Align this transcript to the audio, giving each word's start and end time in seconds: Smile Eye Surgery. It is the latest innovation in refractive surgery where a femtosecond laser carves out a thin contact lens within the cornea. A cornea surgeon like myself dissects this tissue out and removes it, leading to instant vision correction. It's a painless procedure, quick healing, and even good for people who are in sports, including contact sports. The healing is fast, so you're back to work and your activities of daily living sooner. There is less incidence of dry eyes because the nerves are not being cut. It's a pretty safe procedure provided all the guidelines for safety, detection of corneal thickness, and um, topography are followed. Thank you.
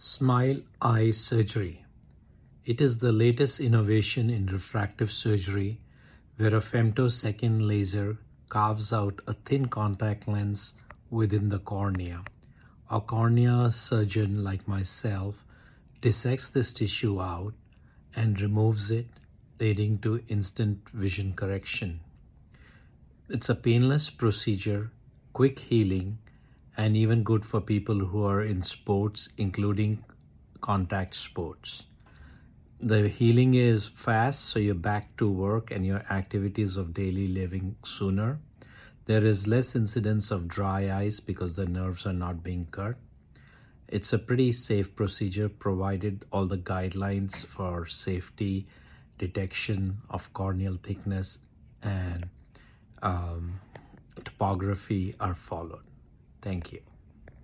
Smile 0.00 0.60
Eye 0.80 1.10
Surgery. 1.10 1.84
It 2.64 2.80
is 2.80 2.98
the 2.98 3.10
latest 3.10 3.58
innovation 3.58 4.30
in 4.30 4.46
refractive 4.46 5.10
surgery 5.10 5.80
where 6.36 6.54
a 6.54 6.60
femtosecond 6.60 7.66
laser 7.66 8.16
carves 8.48 8.92
out 8.92 9.20
a 9.26 9.32
thin 9.32 9.66
contact 9.66 10.28
lens 10.28 10.74
within 11.10 11.48
the 11.48 11.58
cornea. 11.58 12.22
A 12.88 13.00
cornea 13.00 13.72
surgeon 13.72 14.44
like 14.44 14.68
myself 14.68 15.44
dissects 16.00 16.48
this 16.48 16.72
tissue 16.72 17.20
out 17.20 17.54
and 18.14 18.40
removes 18.40 18.92
it, 18.92 19.08
leading 19.58 19.98
to 19.98 20.22
instant 20.28 20.88
vision 20.90 21.32
correction. 21.32 21.98
It's 23.28 23.48
a 23.48 23.56
painless 23.56 24.10
procedure, 24.10 24.92
quick 25.32 25.58
healing, 25.58 26.18
and 26.78 26.96
even 26.96 27.24
good 27.24 27.44
for 27.44 27.60
people 27.60 27.98
who 27.98 28.24
are 28.24 28.42
in 28.42 28.62
sports, 28.62 29.28
including 29.36 30.02
contact 30.60 31.16
sports. 31.16 31.86
The 32.80 33.08
healing 33.08 33.56
is 33.56 33.88
fast, 33.88 34.44
so 34.44 34.60
you're 34.60 34.76
back 34.76 35.16
to 35.16 35.28
work 35.28 35.72
and 35.72 35.84
your 35.84 36.04
activities 36.08 36.76
of 36.76 36.94
daily 36.94 37.26
living 37.26 37.74
sooner. 37.84 38.38
There 39.06 39.24
is 39.24 39.48
less 39.48 39.74
incidence 39.74 40.30
of 40.30 40.46
dry 40.46 40.92
eyes 40.92 41.18
because 41.18 41.56
the 41.56 41.66
nerves 41.66 42.06
are 42.06 42.12
not 42.12 42.44
being 42.44 42.68
cut. 42.70 42.94
It's 43.88 44.12
a 44.12 44.18
pretty 44.18 44.52
safe 44.52 44.94
procedure 44.94 45.48
provided 45.48 46.26
all 46.30 46.46
the 46.46 46.58
guidelines 46.58 47.44
for 47.44 47.86
safety, 47.86 48.68
detection 49.18 49.98
of 50.10 50.32
corneal 50.32 50.76
thickness, 50.80 51.38
and 51.82 52.28
um, 53.02 53.58
topography 54.24 55.16
are 55.18 55.34
followed. 55.34 55.87
Thank 56.42 56.72
you. 56.72 56.80